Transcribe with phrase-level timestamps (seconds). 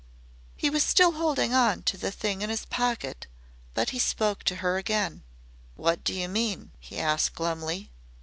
[0.55, 3.27] He was still holding on to the thing in his pocket,
[3.75, 5.21] but he spoke to her again.
[5.75, 7.91] "What do you mean?" he asked glumly.